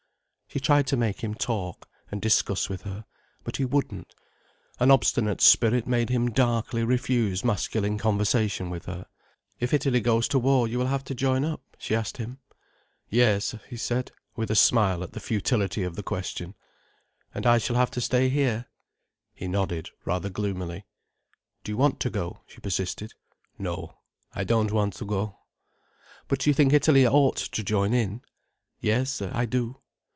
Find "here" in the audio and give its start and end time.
18.27-18.65